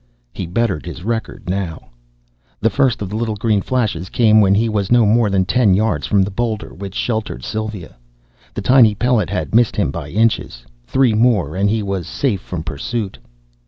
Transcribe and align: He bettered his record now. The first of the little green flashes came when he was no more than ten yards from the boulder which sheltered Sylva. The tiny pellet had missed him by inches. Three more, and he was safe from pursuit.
He 0.33 0.47
bettered 0.47 0.87
his 0.87 1.03
record 1.03 1.47
now. 1.47 1.89
The 2.59 2.71
first 2.71 3.03
of 3.03 3.09
the 3.11 3.15
little 3.15 3.35
green 3.35 3.61
flashes 3.61 4.09
came 4.09 4.41
when 4.41 4.55
he 4.55 4.67
was 4.67 4.91
no 4.91 5.05
more 5.05 5.29
than 5.29 5.45
ten 5.45 5.75
yards 5.75 6.07
from 6.07 6.23
the 6.23 6.31
boulder 6.31 6.73
which 6.73 6.95
sheltered 6.95 7.43
Sylva. 7.43 7.95
The 8.55 8.61
tiny 8.63 8.95
pellet 8.95 9.29
had 9.29 9.53
missed 9.53 9.75
him 9.75 9.91
by 9.91 10.09
inches. 10.09 10.65
Three 10.87 11.13
more, 11.13 11.55
and 11.55 11.69
he 11.69 11.83
was 11.83 12.07
safe 12.07 12.41
from 12.41 12.63
pursuit. 12.63 13.19